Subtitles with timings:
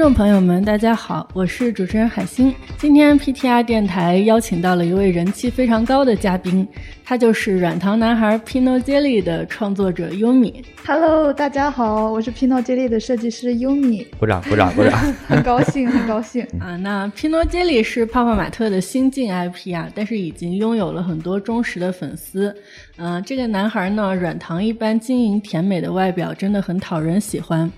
[0.00, 2.54] 众朋友们，大家好，我是主持人海星。
[2.78, 6.66] 今天 PTR 电台邀请到了一位人气非常高的嘉宾，
[7.04, 10.64] 他就是软糖男孩 Pino Jelly 的创作者优米。
[10.86, 14.06] Hello，大家好，我是 Pino Jelly 的设计师优米。
[14.18, 14.98] 鼓掌，鼓掌，鼓掌！
[15.28, 16.74] 很高兴，很高兴啊。
[16.76, 22.56] 那 Pino Jelly 是泡泡玛特的新晋 IP 啊，但是已经拥有了很多忠实的粉丝。
[22.96, 27.70] 嗯，这个男孩呢，软糖一般晶莹甜美的外表真的很讨人喜欢。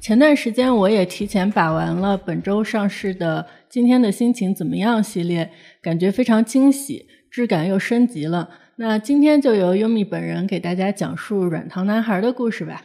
[0.00, 5.50] 前段时间我也提前把完了本周上市的《今天的心情怎么样》系列，
[5.82, 8.48] 感觉非常惊喜，质感又升级了。
[8.76, 12.84] 那今天就由优米本人给大家讲述软糖男孩的故事吧。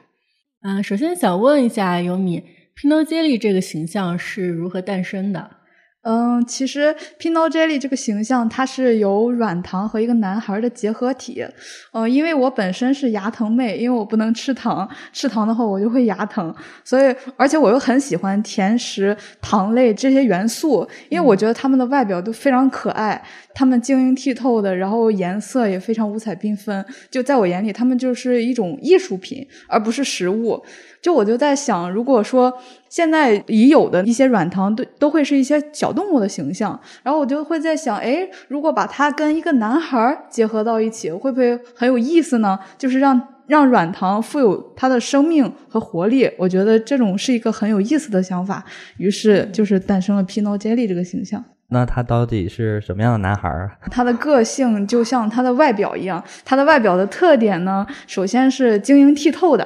[0.64, 2.44] 嗯，首先想问一下优米
[2.76, 5.58] 拼多接力这个形象是如何诞生的？
[6.04, 11.46] 嗯，其实 Pino Jelly 这个形象，它是由软糖和一个男孩的结合体。
[11.94, 30.64] 嗯，因为我本身是牙疼妹，因为我不能吃糖，吃糖的话我就会牙疼，所以而且我又很喜欢甜食、糖类这些元素，因为我觉得它们的外表都非常可爱，它们晶莹剔透的，然后颜色也非常五彩缤纷，就在我眼里，它们就是一种艺术品，而不是食物。
[31.02, 32.54] 就我就在想，如果说
[32.88, 42.60] 现在已有的一些软糖都都会是一些小动物的形象，然后我就会在想，哎，如果把它跟一个男孩结合到一起，会不会很有意思呢？
[42.78, 48.64] 就是让让软糖富有它的生命和活力，我觉得这种是一个很有意思的想法。
[48.98, 51.44] 于是就是诞生了 Pino Jelly 这个形象。
[51.74, 53.72] 那他到底是什么样的男孩儿？
[53.90, 59.66] 他的个性就像他的外表一样，他的外表的特点呢，首先是晶莹剔透的。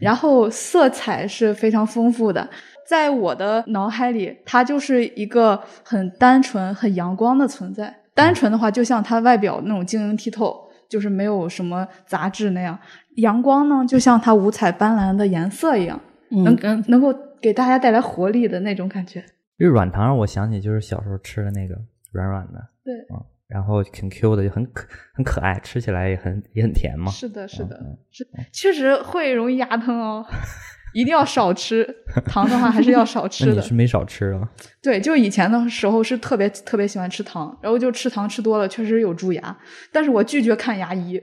[0.00, 2.48] 然后色彩是非常丰富的，
[2.88, 7.94] 在我的脑海里，他就是一个很单纯、很阳光的存在。
[8.14, 12.78] 单纯的话，就像他外表那种晶莹剔透，就是没有什么杂质那样。
[13.16, 16.00] 阳光呢，就像他五彩斑斓的颜色一样，
[16.30, 19.22] 能能够给大家带来活力的那种感觉。
[19.58, 21.76] 这软糖让，我想起就是小时候吃的那个
[22.12, 23.24] 软软的，对，嗯。
[23.48, 27.12] 然后挺 Q 的，就很可很可爱，吃起来也很也很甜嘛。
[27.12, 27.78] 是的，是的，
[28.10, 30.24] 是确实会容易牙疼哦，
[30.94, 31.86] 一定要少吃
[32.24, 33.52] 糖的话，还是要少 吃的。
[33.56, 34.48] 你是没少吃啊？
[34.82, 39.54] 对，就以前的时候是特别特别喜欢吃糖，然后就吃糖吃多了，确实有蛀牙。
[39.92, 41.20] 但是我拒绝看牙医，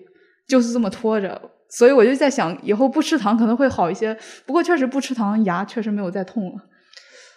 [0.48, 4.16] 就是这么拖着，所以我就在想，以后不吃糖可能会好一些。
[4.46, 6.64] 不过确实不吃糖，牙确实没有再痛了。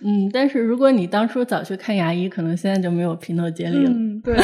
[0.05, 3.91] 嗯，但是如果你当初早去看牙医，可能现在就没有皮诺杰利了。
[3.91, 4.37] 嗯，对，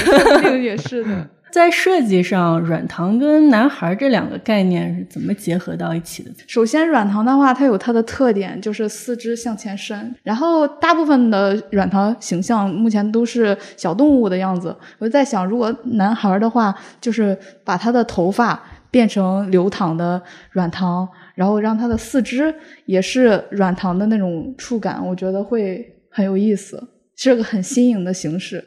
[0.42, 1.28] 这个也是的。
[1.50, 6.30] 在设计上，软糖跟男孩这两个概念是怎么结合到一起的？
[6.46, 10.14] 首先，软糖的话，它有它的特点，就是四肢向前伸。
[10.22, 14.76] 然后，大部分的软糖形象目前都是小动物的样子。
[14.98, 20.20] 我就在想，如果男孩的话，就是把他的头发变成流淌的
[20.50, 21.08] 软糖。
[21.38, 22.52] 然后让它的四肢
[22.84, 26.82] 也是软糖的那种触感，我觉得会很有意思，
[27.16, 28.64] 是个很新颖的形式。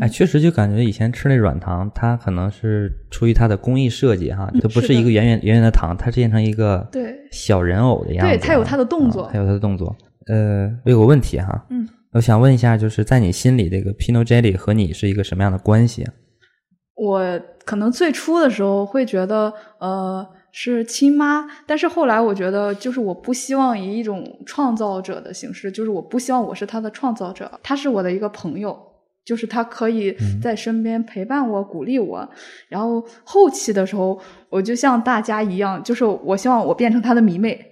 [0.00, 8.32] 哎，确实就感觉以前吃那软糖，它可能是出于它的工艺设计哈，它不是一个圆圆圆圆的糖，它是变成一个对小人偶的样子。
[8.32, 9.94] 对，它有它的动作，它有它的动作。
[10.28, 16.06] 呃，我有个问题哈，嗯，我想问一下，就是在你心里，这个 Pino Jelly 和你是一个什么样的关系？
[16.94, 20.26] 我可能最初的时候会觉得，呃。
[20.58, 28.74] 是亲妈，但是后来我觉得，就是我不希望以一种创造者的形式，就是我不希望我是他的创造者，他是我的一个朋友，
[29.22, 32.26] 就是他可以在身边陪伴我、鼓励我。
[32.70, 34.18] 然后后期的时候，
[34.48, 37.62] 我就像大家一样，就是我希望我变成他的迷妹。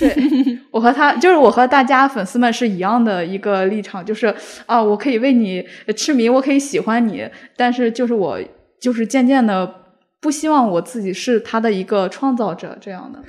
[0.00, 0.12] 对
[0.72, 4.34] 我和他，就是我和大家粉丝们是一样的一个立场，就是
[4.66, 5.64] 啊，我可以为你
[5.96, 7.24] 痴迷，我可以喜欢你，
[7.56, 8.40] 但是就是我
[8.80, 9.72] 就是渐渐的。
[10.20, 13.22] 不希望我自己是他的一个创造者这样的，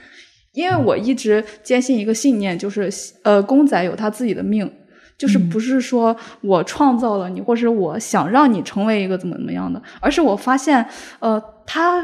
[0.54, 2.90] 因为我一直坚信一个信念，就是
[3.24, 4.72] 呃，公仔有他自己的命，
[5.18, 10.84] 就是不是说我创造了你，或是我想让你成为一个怎么怎么样的，而是我发现，
[11.20, 12.04] 呃，他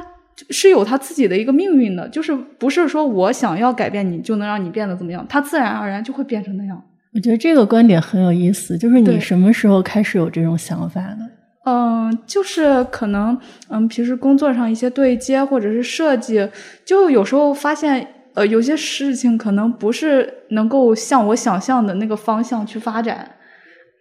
[0.50, 6.82] 是有他自己的一个命运的，就是不是说我想要改变你就能让你变得怎么样，他自然而然就会变成那样。
[7.14, 11.17] 我觉得这个观点很有意思，就是你什么时候开始有这种想法的？
[11.66, 13.35] 嗯，就是可能，
[13.70, 16.47] 嗯，平时工作上一些对接或者是设计，
[16.85, 23.28] 就有时候发现，呃，有些事情可能不是能够像我想象的那个方向去发展，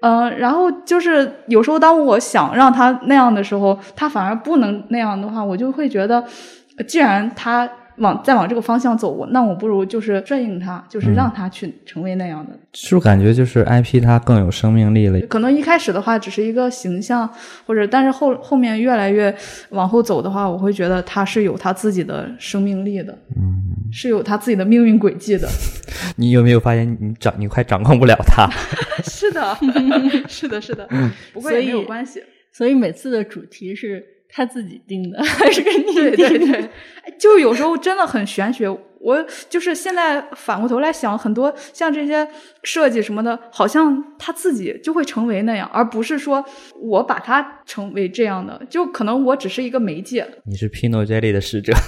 [0.02, 6.22] 嗯，然后就是有时候当我想让他那样的时候，他反而不能那样的话，我就会觉得，
[6.87, 7.67] 既然他
[7.99, 12.52] 往再往这个方向走，我那我不如就是顺应他，就是让他去成为那样的。
[12.73, 15.20] 是不是感觉就是 IP 它更有生命力了？
[15.29, 17.29] 可能一开始的话只是一个形象，
[17.67, 19.35] 或者但是后后面越来越
[19.70, 25.49] 往后走的话，我会觉得它是有它自己的生命力的，嗯，是有它自己的命运轨迹的。
[26.17, 28.49] 你有没有发现你掌你快掌控不了他？
[29.05, 29.56] 是的，
[30.29, 30.88] 是的，是的，
[31.32, 32.23] 不过也没有关系。
[32.52, 34.05] 所以每次的主题是
[34.36, 36.16] 他自己定的， 还是跟你定的？
[36.16, 36.70] 对对对，
[37.16, 38.69] 就有时候真的很玄学。
[39.00, 42.26] 我就是现在反过头来想，很多像这些
[42.62, 46.42] 设计什么的，好像他自己就会成为那样，而不是说
[46.81, 48.58] 我把它成为这样的。
[48.70, 50.26] 就可能我只是一个媒介。
[50.46, 51.75] 你是 Pinot Jelly 的使者。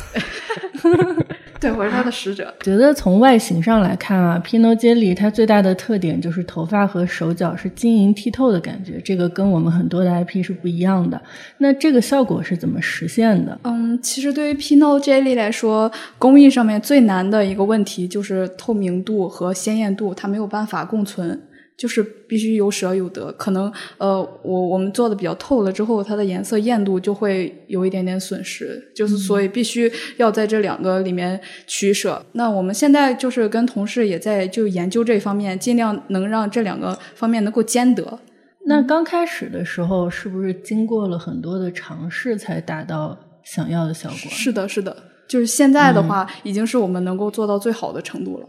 [1.60, 2.52] 对，我是他的使者。
[2.62, 11.20] 觉得从外形上来看啊，Pinot Jelly 它最大的特点就是头发和手脚是晶莹剔透的感觉，这个跟我们很多的 IP 是不一样的。
[11.58, 13.58] 那这个效果是怎么实现的？
[13.64, 21.40] 嗯，其实对于 Pinot Jelly 来说，工艺上面最难的一个问题就是透明度和鲜艳度，它没有办法共存。
[21.76, 32.24] 就是必须有舍有得，可能呃，我我们做的比较透了之后，它的颜色艳度就会有一点点损失，就是所以必须要在这两个里面取舍。
[32.32, 38.18] 那我们现在就是跟同事也在就研究这方面，尽量能让这两个方面能够兼得。
[38.66, 44.16] 那刚开始的时候，是不是经过了很多的尝试才达到想要的效果？
[44.30, 44.96] 是的，是的，
[45.28, 48.48] 就是现在的话，已经是我们能够做到最好的程度了。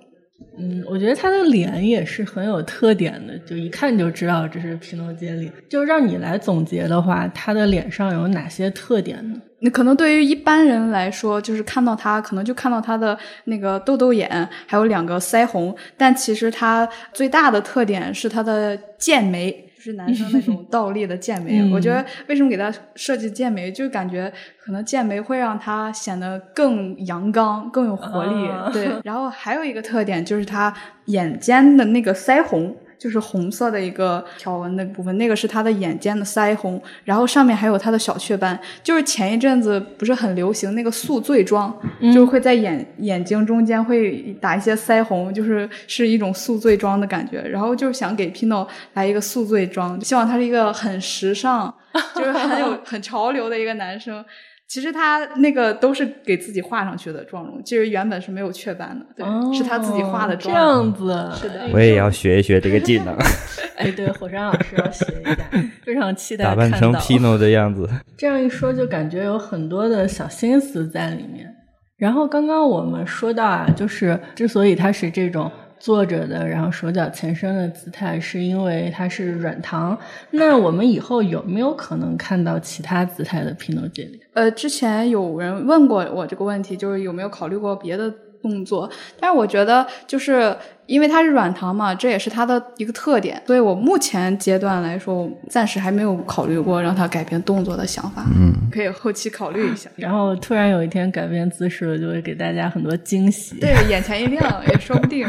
[0.59, 5.51] 嗯，我觉得他的脸也是很有特点的，就一看就知道这是皮诺杰里。
[5.69, 9.39] 就让你来总结的话，他的脸上有哪些特点呢？
[9.59, 15.75] 那可能对于一般人来说，就是看到他，可能就看到他的那个痘痘眼，还有两个腮红。
[15.95, 19.66] 但其实他最大的特点是他的剑眉。
[19.91, 28.49] 是男生那种倒立的剑眉，我觉得为什么给他设计剑眉，就感觉可能剑眉会让他显得更阳刚、更有活力。
[28.73, 30.73] 对， 然后还有一个特点就是他
[31.05, 32.75] 眼尖的那个腮红。
[32.97, 38.59] 就是红色的一个条纹的部分，那个是他的眼尖的腮红，然后上面还有他的小雀斑。
[38.83, 41.75] 就是前一阵子不是很流行那个宿醉妆，
[42.13, 47.41] 就会在眼眼睛中间会打一些腮红，就是是一种宿醉妆的感觉。
[47.41, 51.73] 然后就想给 Pino 来一个宿醉妆，希望他是一个很时尚，
[52.15, 54.23] 就是很有 很潮流的一个男生。
[54.67, 60.53] 其实他那个都是给自己画上去的妆容，其实原本是没有雀斑的，对，是他自己画的妆。
[60.53, 61.69] 这样子，是的。
[61.73, 63.15] 我也要学一学这个技能。
[63.77, 65.37] 哎，对，火山老师要学一下，
[65.85, 67.89] 非常期待打扮成 Pino 的样子。
[68.17, 71.53] 这样一说，就感觉有很多的小心思在里面。
[71.97, 75.49] 然后刚刚我们说到啊，就是之所以它是这种。
[75.79, 79.97] 坐着的，然后手脚前伸的姿态，是因为它是软糖。
[80.31, 84.19] 那我们以后有没有可能看到其他姿态的皮诺杰里？
[84.33, 88.89] 呃，之前有人问过我这个问题，就是有没有考虑过别的动作？
[89.19, 90.55] 但是我觉得就是。
[90.87, 98.23] 因为它是软糖嘛，这也是它的一个特点，所以我目前阶段来说，暂时还没有考虑过让它改变动作的想法。
[98.33, 99.89] 嗯，可以后期考虑一下。
[99.97, 103.59] 然后突然有一天改变姿势了，就会给大家很多惊喜。
[103.59, 105.27] 对，眼前一亮也说不定，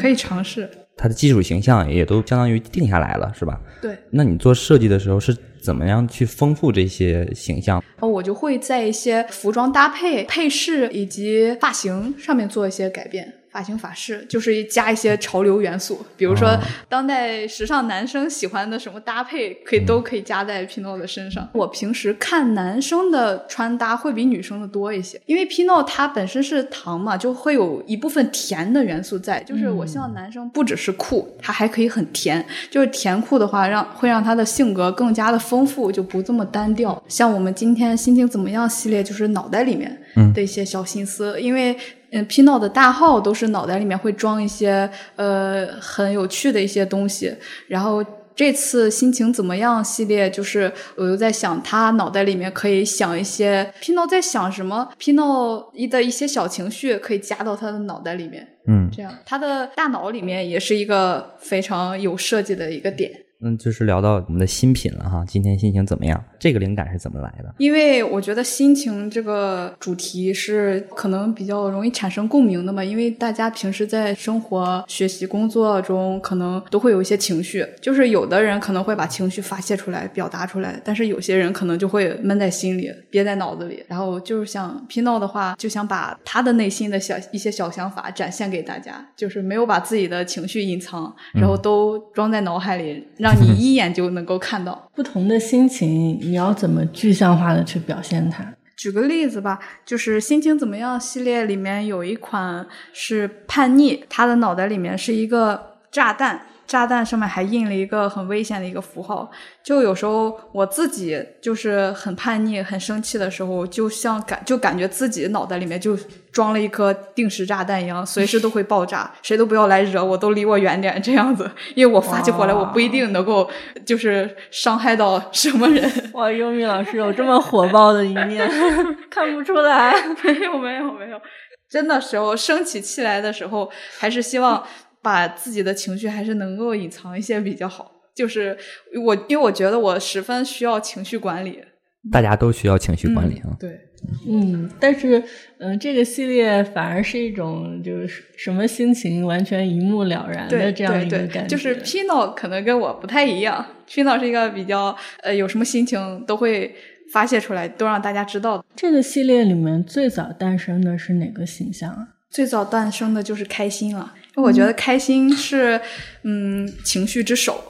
[0.00, 0.70] 可以尝试。
[0.96, 3.60] 它的基础形象也都相当于定下来了，是吧？
[3.82, 3.96] 对。
[4.10, 7.82] 那你做设计的时候是怎么样去丰富这些形象？
[8.00, 13.32] 我就会在一些服装搭配、配饰以及发型上面做一些改变。
[13.54, 16.58] 发型法式就是加一些潮流元素，比如说
[16.88, 21.48] 当代时尚男生喜欢的什么搭配，可以都可以加在 Pino 的身上。
[21.52, 29.40] 我平时看男生的穿搭会比女生的多一些，因为 Pino 它本身是糖嘛，就会有一部分甜的元素在。
[29.44, 32.44] 就是我希望男生不只是酷，他还可以很甜。
[32.68, 37.00] 就是甜酷的话，让会让他的性格更加的丰富，就不这么单调。
[37.06, 39.96] 像我们今天心情怎么样系列，就是脑袋里面
[40.32, 41.76] 的一些小心思，因为。
[42.16, 47.34] 嗯，Pino 的大号都是脑袋里面会装一些呃很有趣的一些东西。
[47.66, 48.04] 然后
[48.36, 58.46] 这次心情怎么样系列，就是我又在想他脑袋里面可以想一些 Pino 在想什么，Pino 一的一些小情绪可以加到他的脑袋里面。
[58.68, 63.10] 嗯，这样他的大脑里面也是一个非常有设计的一个点。
[63.44, 66.24] 嗯，就是聊到我们的新品了哈，今天心情怎么样？
[66.40, 67.54] 这个灵感是怎么来的？
[67.58, 83.84] 因为我觉得心情这个主题是可能比较容易产生共鸣的嘛，因为大家平时在生活、学习、工作中可能都会有一些情绪，就是有的人可能会把情绪发泄出来、表达出来，但是有些人可能就会闷在心里、憋在脑子里。
[83.86, 93.33] 然后就是想 Pino 的话，就想把他的内心的小一些小想法展现给大家，就是没有把自己的情绪隐藏，然后都装在脑海里，让。
[93.34, 98.44] 你一眼就能够看到 不同的心情，你要怎么具象化的去表现它？
[98.76, 106.46] 举个例子吧，就是心情怎么样系列里面有一款是叛逆，他的脑袋里面是一个炸弹。
[106.66, 109.30] 炸弹上面还印了一个很危险的一个符号，
[109.62, 115.96] 就有时候我自己就是很叛逆、很生气的时候，就像感就感觉自己脑袋里面就
[116.32, 123.48] 装了一颗定时炸弹一样，随时都会爆炸，谁都不要来惹我，都离我远点这样子，因为我发起火来，我不一定能够
[123.84, 125.90] 就是伤害到什么人。
[126.14, 128.48] 哇，优米老师有这么火爆的一面，
[129.10, 129.92] 看不出来，
[130.24, 131.20] 没有没有没有，
[131.68, 134.64] 真的时候生起气来的时候，还是希望。
[135.04, 138.56] 把自己的情绪还是能够隐藏一些比较好，就是
[139.04, 141.62] 我，因为我觉得我十分需要情绪管理。
[142.10, 143.56] 大家都需要情绪管理啊。
[143.58, 143.80] 对，
[144.28, 145.22] 嗯，但是，
[145.58, 151.46] 嗯，这个系列反而是一种就是什么心情完全一目了然的这样一个感觉。
[151.46, 156.74] 就是 Pino 可能跟我不太一样，Pino 是一个比较呃有什么心情都会
[157.10, 158.62] 发泄出来，都让大家知道。
[158.76, 162.08] 这个系列里面最早诞生的是哪个形象啊？
[162.34, 164.12] 最早诞生的就是开心了。
[164.34, 165.80] 我觉得开心是，
[166.24, 167.62] 嗯，情绪之首，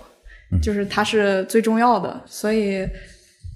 [0.63, 2.19] 就是它是最重要的。
[2.25, 2.89] 所以，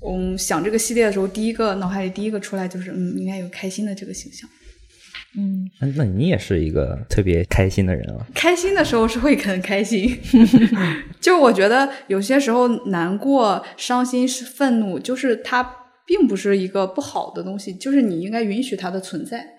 [0.07, 4.47] 嗯想这个系列的时候，第一个脑海里第一个出来就是，嗯，应该有开心的这个形象。
[5.39, 8.27] 嗯，那你也是一个特别开心的人啊。
[8.35, 10.15] 开心的时候是会很开心，
[11.19, 15.63] 就我觉得有些时候难过、伤心、是愤怒，就是它
[16.05, 19.55] 并不是一个不好的东西，就是你应该允许它的存在。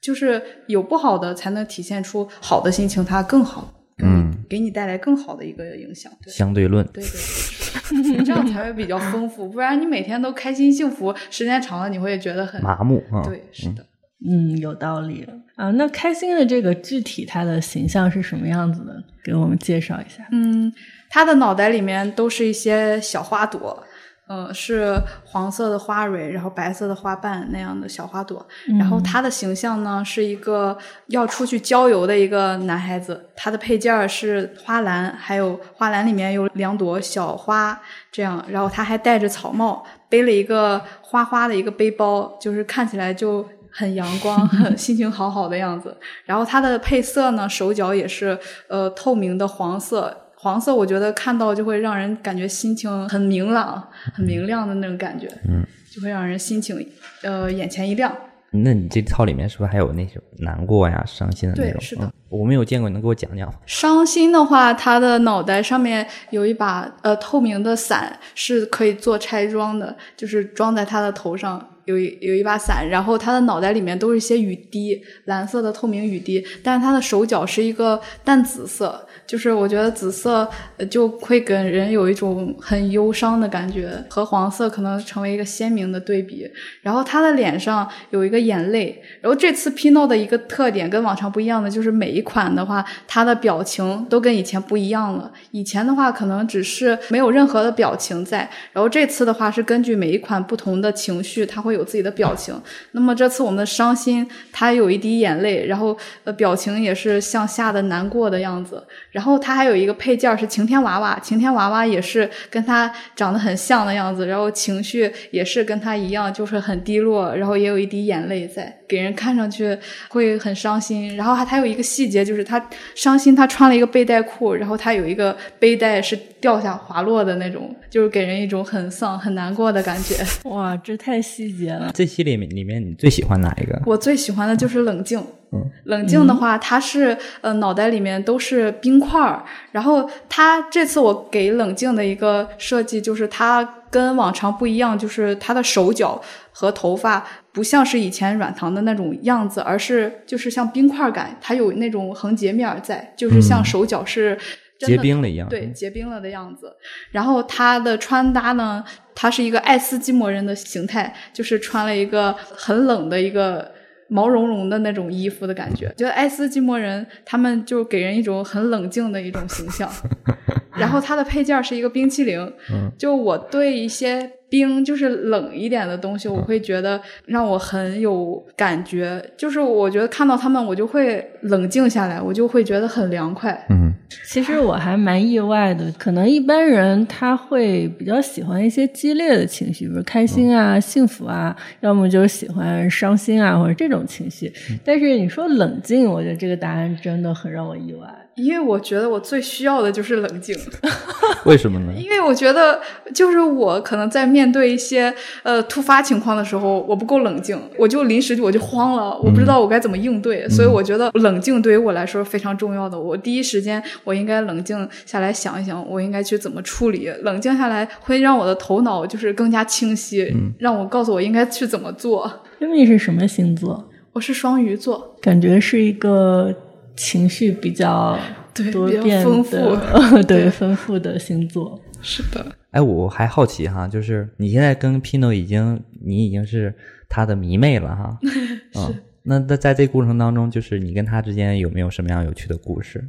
[0.00, 6.10] 就是有不好的，才能体现出好的心情，它更好，嗯，给你带来更好的一个影响。
[6.26, 9.48] 相对论，对对， 这样才会比较丰富。
[9.48, 13.02] 不然你每天都开心幸福，时间长了你会觉得很麻木。
[13.24, 13.84] 对，是的，
[14.26, 15.26] 嗯，有道理
[15.56, 15.70] 啊。
[15.72, 19.04] 那开心的这个具体它的形象是什么样子的？
[19.22, 20.26] 给我们介绍一下。
[20.32, 20.72] 嗯，
[21.10, 23.84] 他的脑袋里面都是一些小花朵。
[24.30, 28.46] 呃，是黄色的花蕊，然后白色的花瓣那样的小花朵。
[28.78, 33.26] 然后他的形象呢，是一个要出去郊游的一个男孩子。
[33.34, 37.80] 他的配件是花篮，还有花篮里面有两朵小花，
[38.12, 38.44] 这样。
[38.48, 45.96] 然后他还戴着草帽，背了一个花花的一个背包，就是看起来就很阳光，很 心情好好的样子。
[46.24, 50.16] 然后他的配色呢，手脚也是呃透明的黄色。
[50.42, 55.62] 黄色，我觉得看到就会让人感觉心情很明朗、很明亮的那种感觉，嗯，
[55.94, 56.86] 就会让人心情
[57.22, 58.10] 呃眼前一亮。
[58.52, 61.78] 那你这套里面是不是还有那种难过呀、伤心的那种？
[61.78, 63.54] 对，是的，我没有见过，你能给我讲讲吗？
[63.66, 71.64] 伤心的话，他的脑袋上面有一把呃透明的伞，是可以做拆装的，就是装在他的头上。
[71.90, 79.06] 有有一把伞，然后他的脑袋里面都是一些雨滴，蓝色的透明雨滴，但是他的手脚是一个淡紫色。
[79.26, 80.48] 就是我觉得紫色
[80.90, 86.50] 就会给人有一种很忧伤的感觉，和黄色可能成为一个鲜明的对比。
[86.82, 89.00] 然后他的脸上有一个眼泪。
[89.20, 95.30] 然后这次 Pino 的一个特点跟往常不一样的就是每一款的话，他的表情都跟以前不一样了。
[95.52, 102.54] 以前的话可能只是没有任何的表情在，然后这次的话是根据每一款不同的情绪，他会有有自己的表情。
[102.92, 108.86] 那么这次我们的伤心，他有一滴眼泪，然后呃表情也是向下的难过的样子。
[109.10, 119.76] 然后他还有一个配件是晴天娃娃，晴天娃娃也是跟他长得很像的样子，然后情绪也是跟他一样，就是很低落，然后也有一滴眼泪在，给人看上去
[120.08, 121.16] 会很伤心。
[121.16, 130.14] 然后还它有一个细节，就是他伤心，他穿了一个背带裤，然后他有一个背带是掉下滑落的那种，就是给人一种很丧、很难过的感觉。
[130.44, 131.90] 哇，这太细节了！
[131.94, 133.80] 这系列里面你最喜欢哪一个？
[133.86, 135.18] 我最喜欢的就是冷静。
[135.52, 146.22] 嗯冷静的话，他是呃脑袋里面都是冰块儿，然后他这次我给冷静的一个设计就是他跟往常不一样，就是他的手脚
[146.52, 154.38] 和头发不像是以前软糖的那种样子，而是就是像冰块感，它有那种横截面在，就是像手脚是
[154.86, 156.76] 结冰了一样，对，结冰了的样子。
[157.10, 158.84] 然后他的穿搭呢，
[159.14, 163.72] 他是一个爱斯基摩人的形态，就是穿了一个很冷的一个。
[164.12, 169.88] 毛茸茸的那种衣服的感觉，觉得爱斯基摩人他们就给人一种很冷静的一种形象。
[170.80, 172.52] 然后它的配件是一个冰淇淋，
[172.98, 179.22] 就我对一些冰就是冷一点的东西，我会觉得让我很有感觉。
[179.36, 183.64] 就是我觉得看到他们，我就会冷静下来，我就会觉得很凉快。
[183.70, 183.94] 嗯，
[184.26, 194.52] 其实我还蛮意外的，可能一般人他会比较喜欢一些激烈的情绪，比如开心啊、幸福啊，要么就是喜欢伤心啊或者这种情绪。
[194.84, 198.08] 但是你说冷静，我觉得这个答案真的很让我意外。
[198.40, 200.54] 因为我觉得我最需要的就是冷静，
[201.46, 201.92] 为什么呢？
[201.96, 202.80] 因为我觉得
[203.14, 204.50] 就是我可能在面。
[204.50, 210.48] 对一些呃突发情况的时候，我不够冷静，我就临时我就慌了，我不知道我该怎么应对。
[210.48, 212.98] 所以我觉得冷静对于我来说非常重要的。
[212.98, 217.08] 我第一时间我应该冷静下来想一想，我应该去怎么处理。
[217.22, 222.28] 冷静下来会让我的头脑就是更加清晰，让我告诉我应该去怎么做。
[222.58, 223.88] 因为你是什么星座？
[224.12, 226.52] 我是双鱼座，感觉是一个
[227.00, 228.18] 情绪比较
[228.52, 231.80] 对多比较变丰富 的，对丰富的星座。
[232.02, 236.74] 是的，哎，我还好奇哈，就是你现在跟 Pino 已经，你已经是
[237.08, 238.18] 他的迷妹了哈。
[238.76, 243.02] 嗯，那那在这过程当中，就是你跟他之间有没有什么样有趣的故事？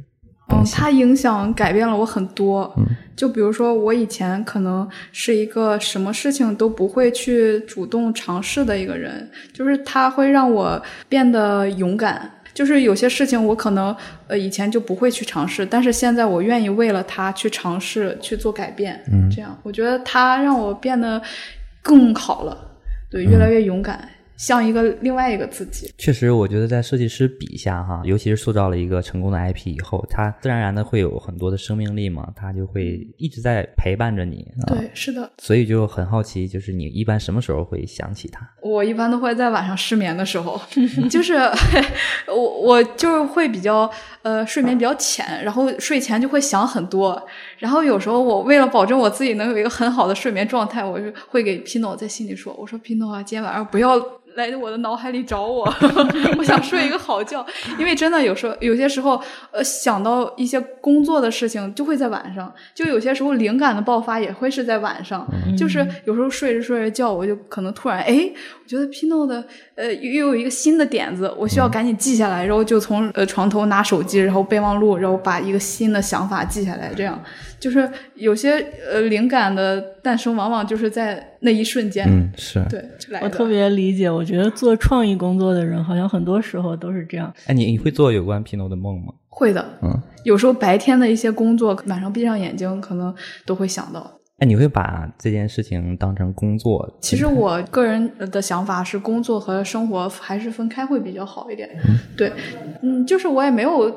[0.48, 2.72] 嗯，他影响改变了我很多。
[2.78, 2.84] 嗯，
[3.14, 12.30] 就比如说我以前可能是一个什么事情都不会去主动尝试的一个人，就是他会让我变得勇敢。
[12.54, 13.94] 就是有些事情我可能
[14.28, 19.02] 呃以前就不会去尝试，但是现在我愿意为了他去尝试去做改变。
[19.12, 21.20] 嗯这样我觉得他让我变得
[21.82, 22.56] 更好了，
[23.10, 24.08] 对，越来越勇敢。
[24.42, 34.44] 像一个另外一个自己，确实，我觉得在设计师笔下哈，尤其是塑造了一个成功的 IP 以后，它自然而然的会有很多的生命力嘛，它就会一直在陪伴着你。
[34.66, 38.40] 啊、对，是的，所以就很好奇，就是你一般什么时候会想起它？
[38.60, 40.60] 我一般都会在晚上失眠的时候，
[41.08, 41.34] 就是
[42.26, 43.88] 我我就是会比较
[44.22, 47.24] 呃睡眠比较浅，然后睡前就会想很多，
[47.58, 53.92] 然后有时候我为了保证我自己能有一个很好的睡眠状态，我就会给 Pino 在心里说，我说 Pino 啊，今天晚上不要。
[54.36, 55.64] 来我的脑海里找我，
[56.38, 57.44] 我想睡一个好觉，
[57.78, 59.20] 因为真的有时候有些时候，
[59.50, 68.30] 呃，想到一些工作的事情就会在晚上，就有些时候灵感的爆发也会是在晚上，嗯、就是有时候睡着睡着觉，我就可能突然哎，
[68.64, 77.22] 我觉得 Pino 的呃又有一个新的点子，我需要赶紧记下来，然后就从呃床头拿手机，然后备忘录，然后把一个新的想法记下来，这样。
[77.60, 78.58] 就是有些
[78.90, 82.60] 呃灵感的诞生，往往就是在那一瞬间，嗯，是。
[82.68, 82.84] 对，
[83.22, 84.10] 我特别理解。
[84.10, 87.32] 我觉得做创意工作的人，好像很多时候都是这样。
[87.46, 89.12] 哎，你你会做有关 Pino 的梦吗？
[89.28, 93.14] 会的，嗯，有时候白天的一些工作，晚上闭上眼睛，可能
[93.46, 94.18] 都会想到。
[94.38, 96.98] 哎，你会把这件事情当成工作？
[97.00, 101.68] 其实我个人的想法是，工作和生活还是分开会比较好一点。
[101.88, 102.32] 嗯、对，
[102.82, 103.90] 嗯，就是我也没有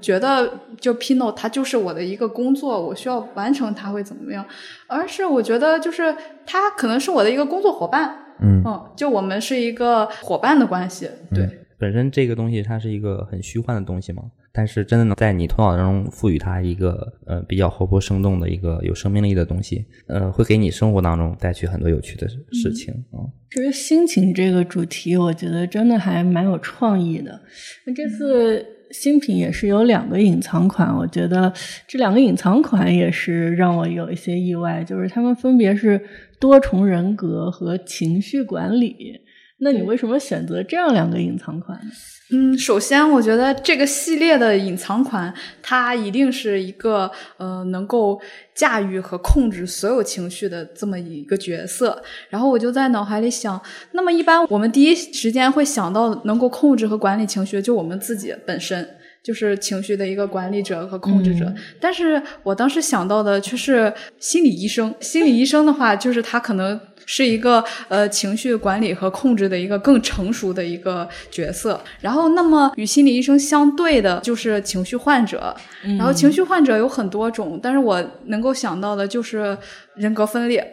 [0.00, 4.44] 觉得就 Pino 它就是我的一个工作，我需要完成它会怎么样，
[4.86, 8.18] 而是我觉得就是它可能是我的一个工作伙伴。
[8.40, 11.08] 嗯嗯，就我们是一个伙伴的关系。
[11.34, 14.22] 对，嗯、本身这个东西它是一个很虚幻的东西嘛，
[14.52, 23.24] 但是真的能在你头脑当中赋予它一个呃比较活泼生动的一个有生命力的东西，呃，会给你生活当中带去很多有趣的事情啊。
[23.50, 27.40] 其实心情这个主题，我觉得真的还蛮有创意的。
[27.86, 28.75] 那这次。
[28.90, 31.52] 新品也是有两个隐藏款，我觉得
[31.86, 36.00] 这两个隐藏款也是让我有一些意外，就是它们分别是
[36.38, 39.20] 多重人格和情绪管理。
[39.58, 41.90] 那你为什么选择这样两个隐藏款呢？
[42.32, 48.20] 嗯，首先我觉得这个系列的隐藏款，它一定是一个呃能够
[48.52, 52.02] 驾驭和控制所有情绪的这么一个角色。
[52.28, 53.60] 然后我就在脑海里想，
[53.92, 58.95] 那么一般我们第一时间会想到能够控制和管理情绪，就我们自己本身
[59.26, 61.46] 就是情绪的一个管理者和控制者。
[61.46, 64.94] 嗯、但是我当时想到的却是心理医生。
[65.00, 66.78] 心理医生的话，就是他可能。
[67.08, 79.56] 是一个呃情绪管理和控制的一个更成熟的一个角色，然后那么与心理医生相对的就是情绪患者，嗯、然后情绪患者有很多种，但是我能够想到的就是
[79.94, 80.68] 人格分裂，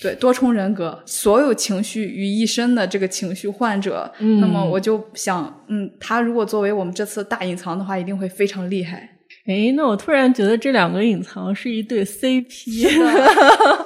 [0.00, 9.10] 对多重人格，所有情绪于一身的这个情绪患者，嗯、那么我就想，嗯，他如果作为我们这次大隐藏的话，一定会非常厉害。
[9.46, 12.82] 哎，那我突然觉得这两个隐藏是一对 CP。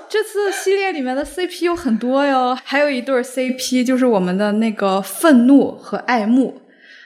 [0.09, 6.61] 这次系列里面的 CP 有很多哟，还有一对 CP 就是我们的那个愤怒和爱慕，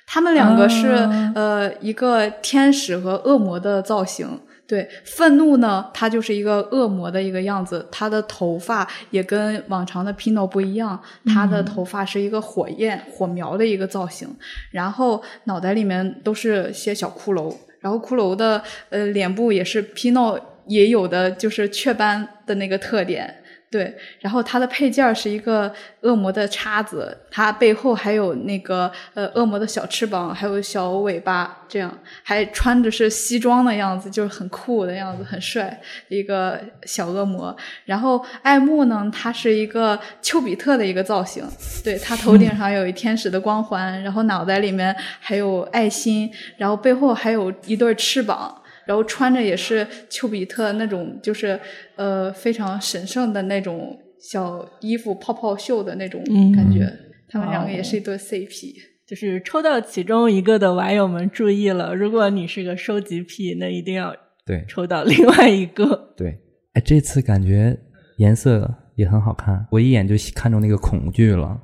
[0.07, 4.41] 他们两个是、啊、呃一个天使和恶魔的造型。
[4.67, 14.29] 对，愤怒呢，它就是一个恶魔的一个样子，他的头发也跟往常的 Pino 不一样，他的头发是一个火焰、火苗的一个造型，
[14.71, 17.55] 然后脑袋里面都是些小骷髅。
[17.81, 23.43] 然后骷髅的呃脸部也是 Pino 也有的，就是雀斑的那个特点，
[23.75, 23.93] 对。
[24.21, 37.55] 然后它的配件是一个恶魔的叉子，它背后还有那个呃恶魔的小翅膀，还有小尾巴，这样还穿着是西装的样子，就是很酷的样子，很帅一个小恶魔。
[37.85, 41.45] 然后爱慕呢，它是一个丘比特的一个造型，
[41.83, 48.61] 对，它头顶 上有一天使的光环，然后脑袋里面还有爱心，然后背后还有一对翅膀。
[48.87, 51.59] 然后穿着也是丘比特那种，就是
[51.97, 56.93] 呃非常神圣的那种小衣服泡泡袖的那种嗯感觉。
[57.29, 58.75] 他们两个哦也是一对 CP。
[59.07, 64.17] 就是抽到其中一个的网友们注意了，如果你是个收集癖，那一定要
[64.47, 66.15] 对抽到另外一个。
[66.17, 66.39] 对，
[66.73, 67.77] 哎，这次感觉
[68.17, 71.61] 颜色也很好看，我一眼就看中那个恐惧了。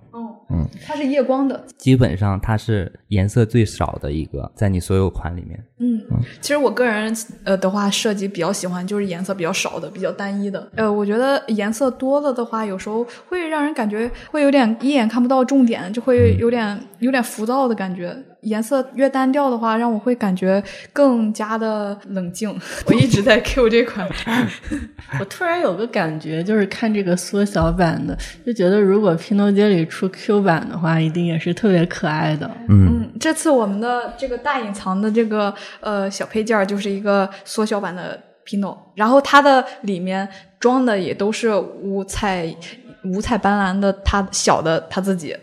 [0.50, 1.64] 哦，嗯，它是夜光的。
[1.78, 5.64] 基本上它是颜色最少的一个，在你所有款里面。
[5.78, 6.00] 嗯，
[6.40, 10.70] 其实我个人呃的话，设计比较喜欢就是颜色比较少的、比较单一的。
[10.74, 18.14] 呃，我觉得颜色多了的话，有时候会让人感觉会有点一眼看不到重点，就会有点有点浮躁的感觉。
[18.42, 22.48] 颜色越单调的话，让我会感觉更加的冷静。
[22.86, 24.08] 我一直在 Q 这款，
[25.20, 32.50] 我突然有个感觉，就是看这个缩小版的，就觉得如果拼多接里出 Q 版的话，一定也是特别可爱的。
[32.68, 42.54] 嗯，嗯，这次我们的这个大隐藏的这个呃小配件儿就是一个缩小版的 Pino，然后它的里面装的也都是五彩
[43.04, 45.36] 五彩斑斓的，它小的它自己，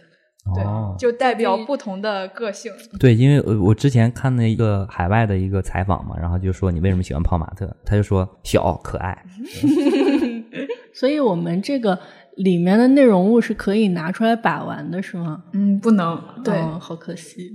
[0.55, 2.71] 对，哦，就代表不同的个性。
[2.99, 9.17] 对，因为我我之前看了一个海外的一个采访嘛，然后就说你为什么喜欢泡玛特，他就说小可爱。
[10.93, 11.99] 所以我们这个
[12.37, 15.43] 里面的内容物是可以拿出来把玩的，是吗？
[15.53, 17.51] 嗯，不能，对，哦好可惜。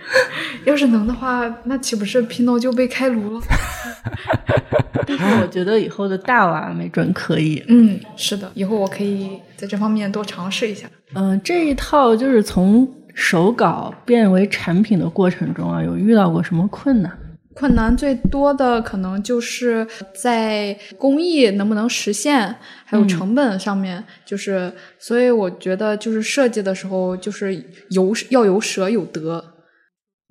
[0.64, 3.42] 要是能的话，那岂不是 Pino 就被开颅了？
[5.06, 7.62] 但是我觉得以后的大娃没准可以。
[7.68, 10.88] 嗯，是的，以后我可以在这方面多尝试一下。
[11.14, 17.18] 嗯、这一套就是从手稿变为产品的过程中啊，有遇到过什么困难？
[17.54, 22.54] 困难最多的可能就是在工艺能不能实现，
[22.86, 27.54] 还有成本上面，就是所以我觉得就是设计的时候就是
[27.90, 29.51] 有要有舍有得，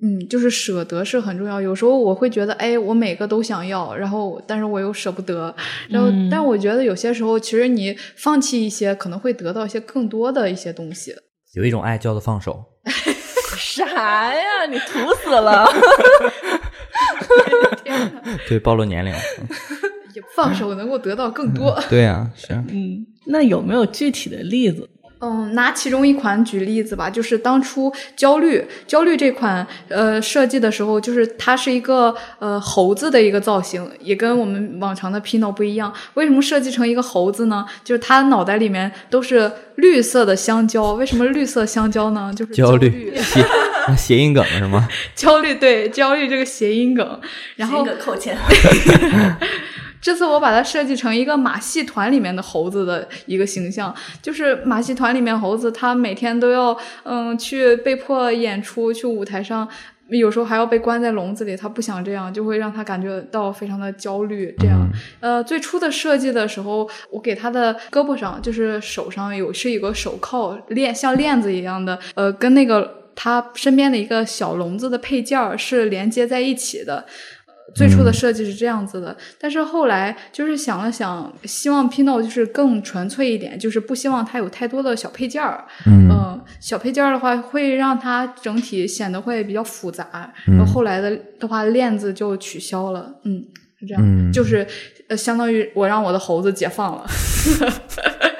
[0.02, 1.60] 嗯，就是舍得是很重要。
[1.60, 5.54] 有时候我会觉得，哎，我每个都想要，然后但是我又舍不得，
[5.88, 11.14] 然后、嗯但我觉得有些时候其实你放弃一些，可能会得到一些更多的一些东西。
[11.54, 12.64] 有一种爱叫做放手。
[13.56, 14.66] 啥呀？
[14.68, 15.66] 你土死了！
[18.48, 19.12] 对，暴露年龄
[20.34, 21.78] 放手能够得到更多。
[21.88, 22.52] 对啊，是。
[22.70, 24.88] 嗯，那有没有具体的例子？
[25.24, 35.92] 嗯，拿其中一款举例子吧，就是当初焦虑焦虑这款呃设计的时候，就是它是一个呃猴子的一个造型，也跟我们往常的 Pino 不一样。
[36.14, 37.64] 为什么设计成一个猴子呢？
[37.84, 40.94] 就是它脑袋里面都是绿色的香蕉。
[40.94, 42.32] 为什么绿色香蕉呢？
[42.36, 43.46] 就是焦虑虑，谐
[43.96, 44.88] 谐音梗是吗？
[45.14, 47.20] 焦虑对焦虑这个谐音梗，
[47.54, 48.36] 然后扣钱。
[50.02, 59.66] 这次我把它设计成一个马戏团里面的猴子的一个形象，就是马戏团里面猴子，他每天都要嗯去被迫演出，去舞台上，
[60.08, 64.52] 有时候还要被关在笼子里，他不想这样，就会让他感觉到非常的焦虑。
[64.58, 77.06] 这样，呃，最初的设计的时候，我给他的胳膊上，就是手上有是一个手铐链，像链子一样的，呃，跟那个他身边的一个小笼子的配件儿是连接在一起的。
[77.74, 85.64] 最初的设计是这样子的，但是后来就是想了想，希望 Pino 就是更纯粹一点，就是不希望它有太多的小配件儿。
[85.86, 90.32] 嗯小配件儿的话会让它整体显得会比较复杂。
[90.46, 93.14] 然后后来的的话，链子就取消了。
[93.24, 93.44] 嗯，
[93.78, 94.66] 是这样，嗯就是
[95.08, 97.06] 呃，相当于我让我的猴子解放了。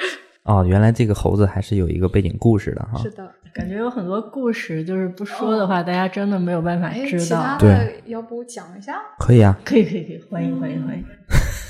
[0.44, 3.00] 哦，原来这个猴子还是有一个背景故事的哈。
[3.00, 7.58] 是的，感觉有很多故事，就是不说的话，大家真的没有办法哎，知其他道。
[7.58, 9.00] 的要不讲一下？
[9.20, 9.56] 可以啊。
[9.64, 11.04] 可以，可以，可以，欢迎，欢迎，欢迎。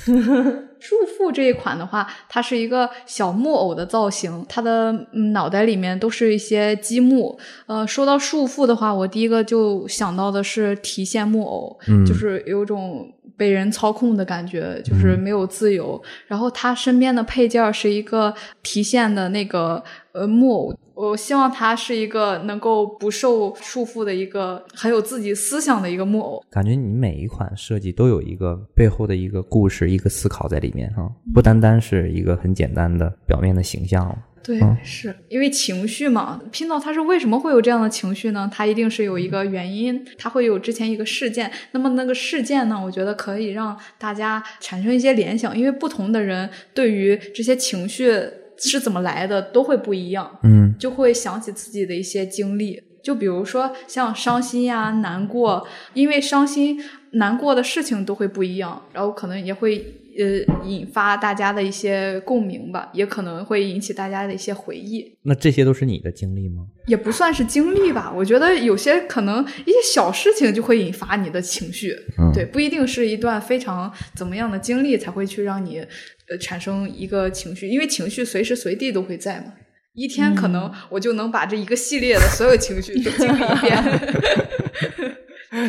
[0.79, 7.39] 束缚这一款的话，它是一个小木偶的造型，它的嗯脑袋里面都是一些积木。
[7.67, 13.07] 呃，说到束缚的话，我第一个就想到的是提线木偶，嗯就是有种
[13.43, 16.01] 被人操控的感觉，就是没有自由。
[16.27, 20.73] 然后他身边的配件是一个提线的那个呃木偶。
[20.93, 26.41] 我希望他是一个能够不受束缚的一个很有自己思想的一个木偶。
[26.49, 34.17] 感觉你每一款设计都有一个背后的一个故事、一个思考在里面哈，不单单是一个很简单的表面的形象了。
[34.43, 36.41] 对，嗯是因为情绪嘛。
[36.51, 38.49] 拼到他是为什么会有这样的情绪呢？
[38.53, 41.49] 他一定是有一个原因，他会有之前一个事件。
[41.71, 48.11] 那么那个事件呢，我觉得可以让大家产生一些联想，因为不同的人对于这些情绪
[48.57, 52.83] 是怎么来的都会不一样，嗯就会想起自己的一些经历。
[53.01, 59.85] 就比如说像伤心呀、难过，因为伤心、难过的事情都会不一样，然后可能也会
[60.19, 65.17] 呃引发大家的一些共鸣吧，也可能会引起大家的一些回忆。
[65.23, 66.65] 那这些都是你的经历吗？
[66.87, 75.79] 也不算是经历吧，我觉得有些可能一些小事情就会引发你的情绪，嗯对，不一定是一段非常怎么样的经历才会去让你
[76.29, 79.53] 呃产生一个情绪，因为情绪随时随地都会在嘛。
[79.93, 83.83] 一天可能我就能把这一个系列的所有情绪都经历一遍。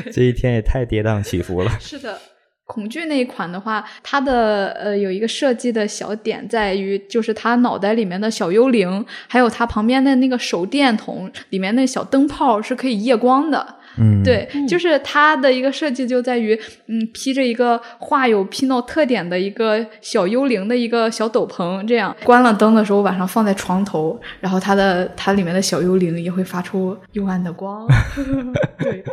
[0.10, 1.70] 这一天也太跌宕起伏了。
[1.78, 2.18] 是的，
[2.66, 13.76] 恐惧那一款的话，它的呃有一个设计的小点在于，就是它脑袋里面的小幽灵，还有它旁边的那个手电筒里面那小灯泡是可以夜光的。
[13.96, 27.86] 嗯，，对，就是它的一个设计就在于，嗯，披着一个画有 Pino 特点的一个小幽灵的一个小斗篷，这样关了灯的时候，晚上放在床头，然后它的它里面的小幽灵也会发出幽暗的光。
[28.80, 29.04] 对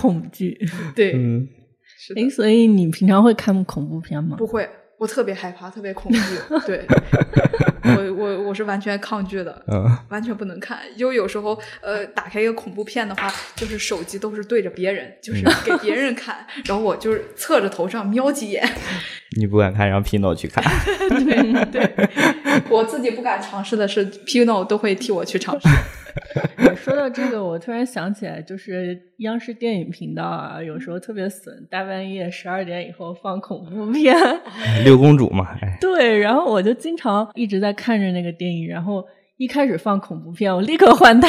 [0.00, 0.58] 恐惧。
[0.96, 1.46] 对，嗯，
[2.10, 4.36] 是的诶，所以你平常会看恐怖片吗？
[4.36, 4.68] 不会，
[5.00, 6.20] 我特别害怕，特别恐惧。
[6.66, 6.84] 对，
[7.96, 10.78] 我我我是完全抗拒的，嗯，完全不能看。
[10.94, 18.62] 就有时候呃，打开一个恐怖片的话，就是手机都是对着别人，就是给别人看， 然后我就是侧着头上瞄几眼。
[19.38, 20.62] 你不敢看，让 Pino 去看。
[21.08, 22.08] 对对，
[22.68, 25.66] 我自己不敢尝试的是，Pino 都会替我去尝试。
[26.76, 34.16] 说到这个，我突然想起来，就是央视电影频道啊，有时候特别损，大半夜十二点以后放恐怖片。
[34.90, 39.04] 六公主嘛，哎，对，然后我就经常一直在看着那个电影，然后
[39.36, 41.28] 一开始放恐怖片，我立刻换台，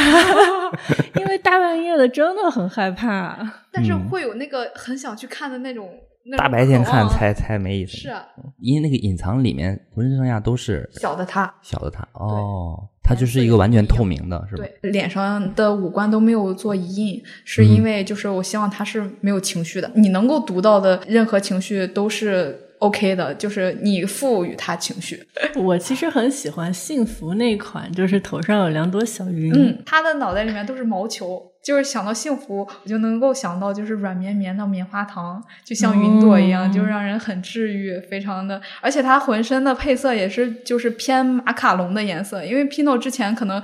[1.16, 3.38] 因为大半夜的真的很害怕。
[3.72, 5.88] 但是嗯会有那个很想去看的那种，
[6.26, 7.98] 那大白天看才才没意思。
[7.98, 8.26] 是啊，
[8.58, 11.54] 因为那个隐藏里面浑身上下都是小的他。
[11.62, 14.64] 小的他哦，他就是一个完全透明的，是吧？
[14.82, 25.24] 对，脸上的五官都没有做遗印，是因为就是我希望他是没有情绪的，你能够读到的任何情绪都是 OK 的，就是你赋予他情绪。
[25.56, 29.54] 我其实很喜欢幸福那款，就是头上有两朵小云。
[29.54, 38.60] 嗯，他的脑袋里面都是毛球，就是想到幸福，我就能够想到就是软绵绵的棉花糖，就像云朵一样，哦就让人很治愈，非常的。
[38.82, 43.62] 而且他浑身的配色也是就是偏马卡龙的颜色，因为 Pino 之前可能。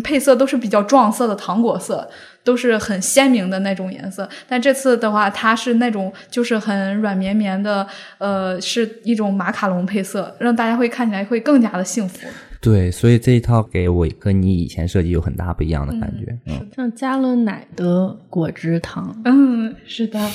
[0.00, 2.08] 配色都是比较撞色的糖果色，
[2.42, 4.28] 都是很鲜明的那种颜色。
[4.48, 7.86] 但这次的话，它是那种就是很软绵绵的，
[8.18, 12.26] 呃，是一种马卡龙配色，让大家会看起来会更加的幸福。
[12.60, 16.38] 对，所以这一套给我跟你以前设计有很大不一样的感觉。
[16.46, 20.30] 嗯，像加了奶的果汁糖，嗯，是的，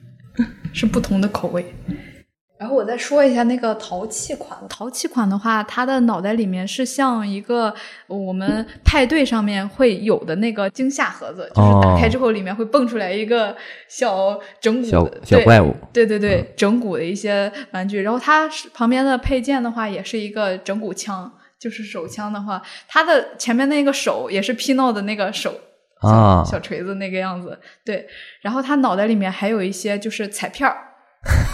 [0.72, 1.64] 是不同的口味。
[2.58, 7.72] 然后我再说一下那个淘气款，淘气款的话，它的脑袋里面是像一个
[8.08, 13.56] 我们派对上面会有的那个惊吓盒子，就是打开之后里面会蹦出来一个
[13.88, 18.02] 小整蛊小的对小怪物，对对对，整蛊的一些玩具。
[18.02, 25.54] 然后它是旁边的配件的话，也是一个整蛊枪，就是手枪的话，它的前面那个手也是 Pino 的那个手。
[26.00, 28.06] 啊小锤子那个样子，对。
[28.40, 30.76] 然后他脑袋里面还有一些就是彩片儿，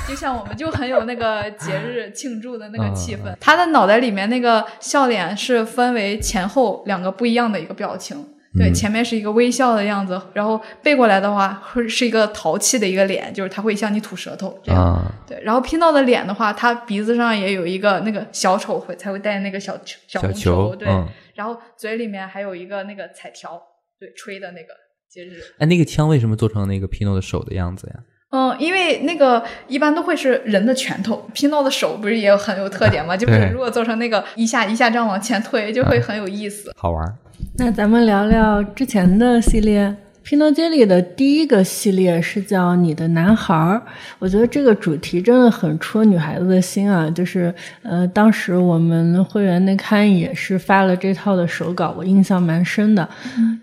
[0.09, 3.35] 就像我们就很有那个节日庆祝的那个气氛。
[3.40, 8.24] 他的脑袋里面那个笑脸是分为前后两个不一样的一个表情。
[8.57, 14.81] 对，嗯前面是一个微笑的样子，然后背过来的话会是一个淘气的一个脸，就是他会向你吐舌头这样。
[14.81, 23.61] 啊，对，然后拼到的脸的话，他鼻子上也有一个那个小丑会才会戴那个小球小红球对，嗯然后嘴里面还有一个那个彩条，
[23.98, 24.68] 对，吹的那个
[25.11, 25.40] 节日。
[25.59, 27.94] 哎，那个枪为什么做成那个 Pino 的手的样子呀？
[28.37, 33.16] 嗯，因为那个一般都会是人的拳头，拼到的手不是也有很有特点吗？
[33.16, 36.73] 就是如果做成那个一下一下这样往前推，就会很有意思。
[36.77, 37.14] 好玩。
[37.59, 39.94] 那咱们聊聊之前的系列。
[40.24, 43.76] 拼多接里的第一个系列是叫《你的男孩儿》，
[44.18, 47.10] 我觉得这个主题真的很戳女孩子的心啊！
[47.10, 53.06] 就是呃，当时我们会员内刊也是发了这套的手稿，我印象蛮深的。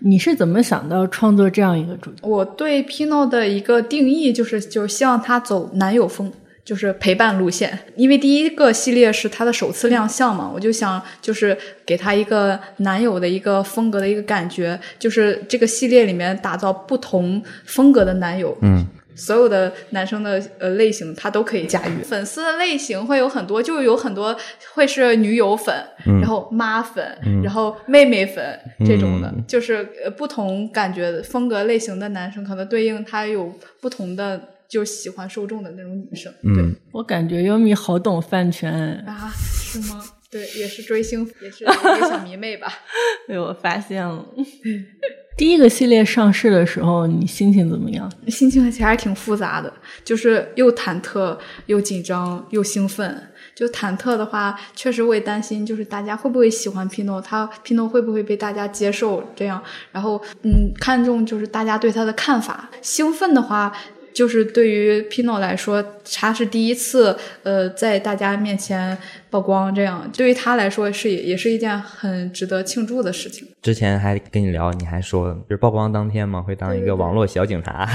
[0.02, 2.18] 你是怎么想到创作这样一个主题？
[2.22, 6.32] 我对 Pino 的一个定义就是，就是希望他走男友风。
[6.64, 22.02] 就是陪伴路线，因为第一个系列是他的首次亮相嘛，我就想就是给他一个男友的一个风格的一个感觉，就是这个系列里面打造不同风格的男友，嗯，所有的男生的呃类型他都可以驾驭。
[22.02, 24.36] 粉丝的类型会有很多，就有很多
[24.74, 25.74] 会是女友粉，
[26.06, 36.32] 嗯然后妈粉，嗯然后妹妹粉这种的，嗯就是呃不同感觉风格类型的男生，可能对应他有不同的就喜欢受众的那种女生。
[36.42, 38.72] 嗯，我感觉优米好懂饭圈，
[39.06, 40.02] 啊，是吗？
[40.30, 42.66] 对，也是追星，也是一个小迷妹吧。
[43.28, 44.24] 被我发现了。
[45.36, 48.10] 第一个系列上市的时候，你心情怎么样？
[48.28, 49.72] 心情其实还挺复杂的，
[50.04, 53.28] 就是又忐忑又紧张又兴奋。
[53.54, 59.62] 就忐忑的话，确实会担心，就是大家会不会喜欢 p 诺他 p 诺会不会被大家接受这样。
[59.90, 62.70] 然后，嗯，看重就是大家对他的看法。
[62.80, 63.72] 兴奋的话。
[64.14, 68.96] 就是对于 Pino 来说，他是第一次呃在大家面前
[69.30, 73.48] 曝光，这样对于他来说是也也是一件很值得庆祝的事情。
[73.62, 77.88] 之前还跟你聊，你还说就是曝光当天嘛，会当一个网络小警察，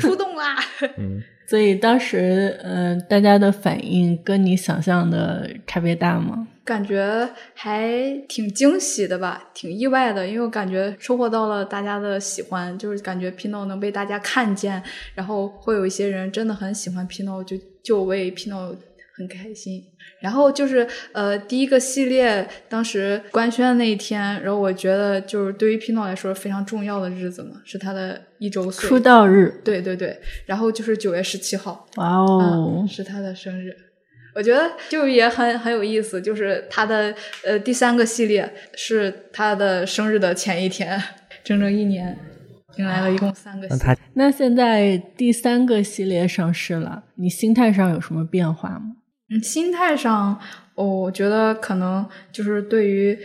[0.00, 0.56] 出动啦！
[0.96, 6.46] 嗯，所以当时嗯大家的反应跟你想象的差别大吗？
[6.64, 7.90] 感觉还
[8.28, 14.80] 挺惊喜的吧，挺意外的，因为我感觉收获到了大家的喜欢，就是感觉 Pino 能被大家看见，
[15.12, 18.72] 然后会有一些人真的很喜欢 Pino，就就为 Pino
[19.20, 19.82] 很开心。
[20.20, 33.74] 然后就是呃，第一个系列当时官宣的那一天，然后我觉得就是对于 Pino 来说非常重要的日子嘛，是他的一周岁出道日，对对对，然后就是九月十七号，哇哦，是他的生日。
[34.34, 41.02] 我觉得就也很很有意思，就是他的呃第三个系列是他的生日的前一天，
[41.42, 42.16] 整整一年，
[42.76, 43.66] 迎来了一共三个。
[43.68, 48.96] 那他那现在第三个系列上市了，你心态上有什么变化吗？
[49.30, 50.38] 嗯，心态上，
[50.74, 53.18] 我觉得可能就是对于。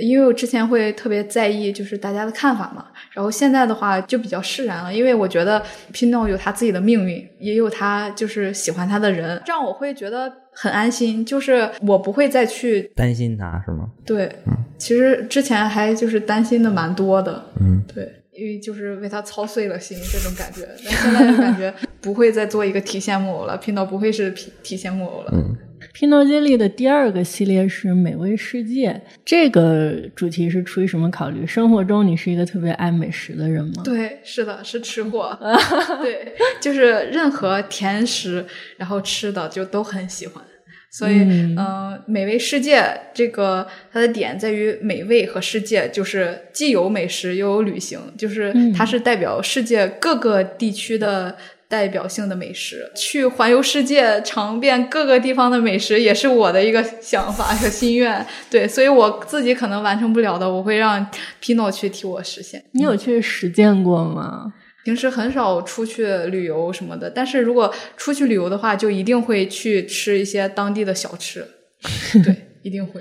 [0.00, 2.86] 因为我之前会特别在意，就是大家的看法嘛。
[3.10, 5.62] 然后现在的话就比较释然了，因为我觉得
[5.92, 11.22] Pino 有他自己的命运，也有他就是喜欢他的人，这样我会觉得很安心。
[11.22, 13.86] 就是我不会再去担心他，是吗？
[14.06, 20.66] 对，嗯，其实之前还就是担心的蛮多的，嗯，对，因为就是为他操碎了心这种感觉。
[20.82, 25.56] 但现在就感觉不会再做一个提线木偶了，Pino 不会是提提线木偶了，嗯。
[25.92, 31.44] 拼多接力的第二个系列是美味世界，这个主题是出于什么考虑？
[31.46, 33.82] 生活中你是一个特别爱美食的人吗？
[33.84, 35.36] 对，是的，是吃货。
[36.00, 40.42] 对，就是任何甜食，然后吃的就都很喜欢。
[40.90, 41.20] 所以，
[41.58, 51.36] 嗯，美味世界这个它的点在于美味和世界，就是既有美食又有旅行，就是它是代表世界各个地区的。
[51.72, 58.26] 代表性的美食，去环游世界，尝遍各个地方的美食，也是我的一个想法和心愿。
[58.50, 61.06] 对，所以我自己可能完成不了的，我会让
[61.42, 62.62] Pino 去替我实现。
[62.72, 64.52] 你有去实践过吗？
[64.84, 71.46] 平时很少出去旅游什么的，但是如果出去旅游的话，就一定会去吃一些当地的小吃。
[72.22, 73.00] 对，一定会。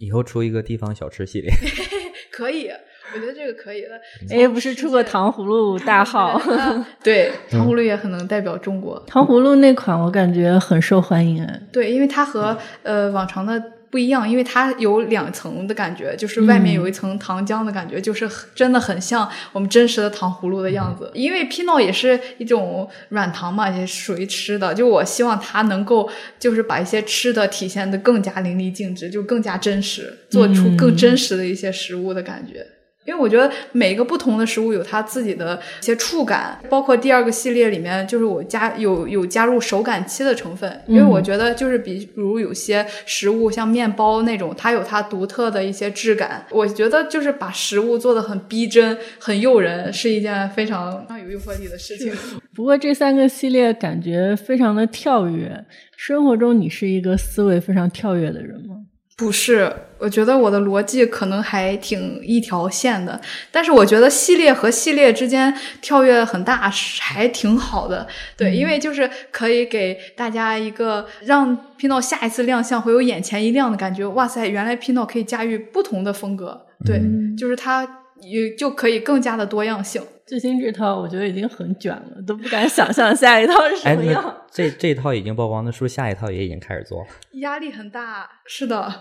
[0.00, 1.52] 以后出一个地方小吃系列，
[2.32, 2.68] 可以。
[3.14, 3.96] 我觉得这个可以了。
[4.30, 6.40] 哎，不是出过糖葫芦 大号？
[7.02, 9.02] 对，糖葫芦也很能代表中国。
[9.06, 11.60] 糖葫芦那款我感觉很受欢迎哎。
[11.72, 21.10] 对，因为它和呃往常的不一样，因为它有两层的感觉，就是外面有一层糖浆的感觉，就是真的很像我们真实的糖葫芦的样子。
[21.14, 24.74] 因为 Pino 也是一种软糖嘛，也属于吃的。
[24.74, 32.66] 就我希望它能够就是把一些吃的体现的更加淋漓尽致，就更加真实，做出更真实的一些食物的感觉。
[33.08, 52.12] 因为我觉得每一个不同的食物有它自己的一些触感，包括第二个系列里面，就是我加有有加入手感漆的成分，因为我觉得就是比如有些食物像面包那种，它有它独特的一些质感，我觉得就是把食物做的很逼真、很诱人，是一件非常有诱惑力的事情。
[52.54, 55.64] 不过这三个系列感觉非常的跳跃，
[55.96, 58.74] 生活中你是一个思维非常跳跃的人吗？
[59.18, 65.52] 不是，我觉得我的逻辑可能还挺一条线的，但是我觉得系列和系列之间
[65.82, 68.06] 跳跃很大，还挺好的。
[68.36, 74.06] 对，因为就是可以给大家一个让 Pino 下一次亮相会有眼前一亮的感觉。
[74.06, 77.02] 哇塞，原来 Pino 可以驾驭不同的风格，对，
[77.36, 80.00] 就是它也就可以更加的多样性。
[80.28, 84.36] 最新这套我觉得已经很卷了，都不敢想象下一套是什么样。
[84.50, 87.06] 这这套已经曝光，那是不是下一套也已经开始做了？
[87.40, 88.92] 压力很大，是的，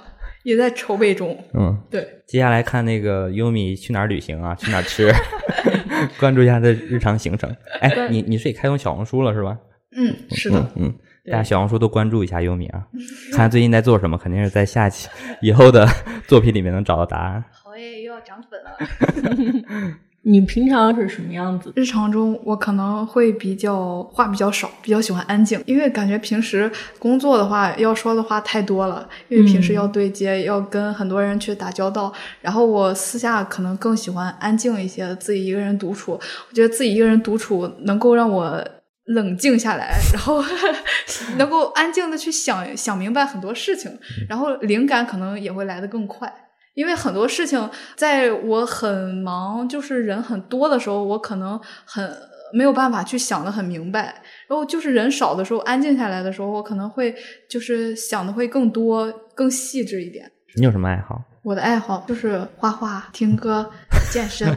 [0.43, 1.37] 也在筹备中。
[1.53, 2.23] 嗯，对。
[2.25, 4.55] 接下来看那个优米去哪儿旅行啊？
[4.55, 5.11] 去哪儿吃？
[6.17, 7.53] 关注一下他的日常行程。
[7.81, 9.57] 哎，你你是也开通小红书了是吧？
[9.97, 10.93] 嗯，是的，嗯，
[11.25, 12.87] 大家小红书都关注一下优米啊，
[13.35, 15.09] 看最近在做什么，肯定是在下期
[15.41, 15.85] 以后的
[16.25, 17.43] 作品里面能找到答案。
[17.51, 19.97] 好耶，又要涨粉了。
[20.29, 21.71] 你平常是什么样子？
[21.73, 32.11] 日常中我可能会比较话比较少，比较喜欢安静，因为感觉平时工作的话要说的话太多了，因为平时要对接，要跟很多人去打交道。
[32.41, 36.19] 然后我私下可能更喜欢安静一些，自己一个人独处。
[36.49, 38.61] 我觉得自己一个人独处能够让我
[39.05, 40.43] 冷静下来，然后
[41.39, 46.29] 能够安静的去想想明白很多事情，然后灵感可能也会来得更快。
[46.77, 52.07] 因为很多事情，在我很忙，就是人很多的时候，我可能很
[52.53, 54.21] 没有办法去想的很明白。
[54.47, 57.15] 然后就是人少的时候，安静下来的时候，我可能会
[57.49, 60.31] 就是想的会更多、更细致一点。
[60.55, 61.19] 你有什么爱好？
[61.47, 63.71] 我的爱好就是画画、听歌、
[64.11, 64.53] 健身，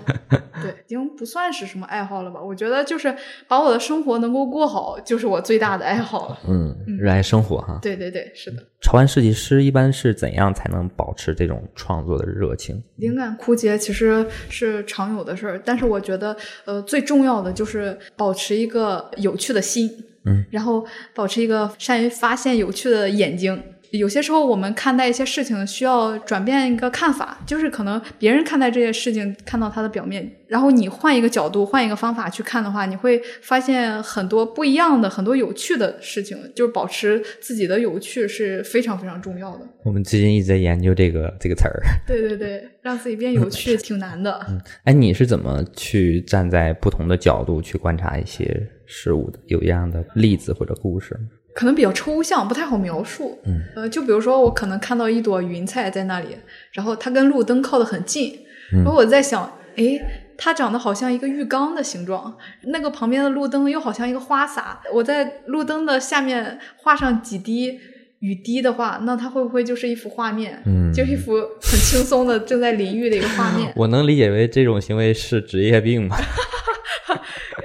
[0.60, 2.42] 对，已经不算是什么爱好了吧？
[2.42, 3.14] 我觉得就是
[3.46, 6.38] 把我的生活能够过好，就是我最大的爱好了。
[6.48, 7.78] 嗯，热爱生活哈。
[7.80, 8.60] 对对对，是的。
[8.80, 12.82] 潮玩设计师一般是怎样才能保持这种创作的热情？
[12.96, 19.88] 灵感枯竭其实是常有的事儿，但是我觉得，呃，最重要的就是保持一个有趣的心，
[20.24, 20.84] 嗯，然后
[21.14, 23.62] 保持一个善于发现有趣的眼睛。
[23.92, 36.38] 有些时候，我们看待一些事情需要转变一个看法，就是可能别人看待这些事情看到它的表面，然后你换一个角度、换一个方法去看的话，你会发现很多不一样的、很多有趣的事情。
[36.54, 39.66] 就是保持自己的有趣是非常非常重要的。
[39.84, 41.80] 我们最近一直在研究这个这个词儿。
[42.06, 44.40] 对对对，让自己变有趣挺难的。
[44.48, 49.38] 嗯，哎，你是怎么去站在不同的角度去观察一些事物的？
[49.46, 51.20] 有一样的例子或者故事吗？
[51.54, 53.38] 可能比较抽象，不太好描述。
[53.44, 56.36] 嗯，呃，就比如说，我可能看到一朵云彩在那里，
[56.72, 58.38] 然后它跟路灯靠得很近，
[58.72, 60.00] 然后我在想，诶，
[60.38, 64.80] 它长得好像一个浴缸的形状，那个旁边的路灯又好像一个花洒。
[64.92, 67.78] 我在路灯的下面画上几滴
[68.20, 70.62] 雨滴的话，那它会不会就是一幅画面？
[70.66, 73.72] 嗯，就是一幅很轻松的正在淋浴的一个画面。
[73.76, 76.16] 我能理解为这种行为是职业病吗？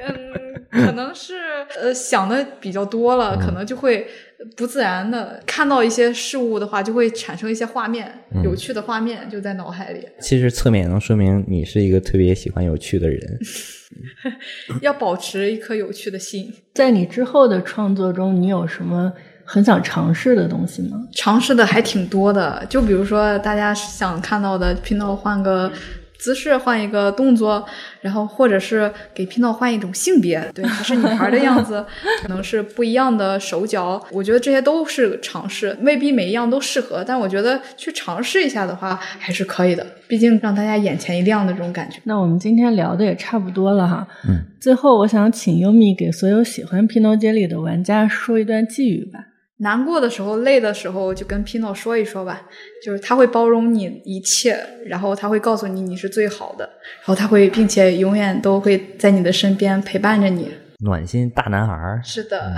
[0.08, 0.45] 嗯，
[0.76, 1.34] 可能是
[1.80, 4.06] 呃想的比较多了，可能就会
[4.56, 8.12] 不自然的看到一些事物的话，就会产生一些画面，
[8.44, 10.06] 有趣的画面就在脑海里。
[10.20, 13.40] 其实侧面也能说明你是一个特别喜欢有趣的人。
[14.82, 16.54] 要保持一颗有趣的心。
[16.74, 19.14] 在你之后的创作中，你有什么
[19.46, 21.08] 很想尝试的东西吗？
[21.14, 25.72] 尝试的还挺多的，就比如说大家想看到的，拼到换个。
[26.18, 27.66] 姿势换一个动作，
[28.02, 31.86] 然后或者是给拼到换一种性别，对，她是女孩的样子，
[32.22, 42.00] 可能是不一样的手脚，我觉得这些都是尝试，未必每一样都适合，但我觉得去尝试一下的话还是可以的，毕竟让大家眼前一亮的这种感觉。
[42.06, 49.20] 那我们今天聊的也差不多了哈，嗯，最后我想请优米给所有喜欢拼诺接力的玩家说一段寄语吧。
[49.58, 52.44] 难过的时候、累的时候，就跟 Pino 说一说吧。
[52.84, 60.52] 就是他会包容你一切，然后他会告诉你你是最好的，然后他会并且永远都会在你的身边陪伴着你。
[60.84, 62.02] 暖心大男孩儿。
[62.04, 62.54] 是的，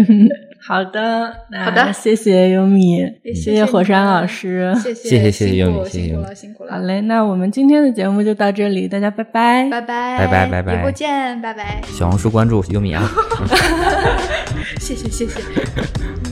[0.66, 1.30] 好的，
[1.62, 3.00] 好的，谢谢优米，
[3.34, 6.72] 谢谢火山老师，谢谢谢谢优米，辛苦了，辛苦了。
[6.72, 13.08] 好嘞，那我们今天的节目就到这里，大家拜拜，拜拜，拜拜拜拜以后见，拜拜，小红书关注优米啊。
[14.80, 16.29] 谢 谢 谢谢。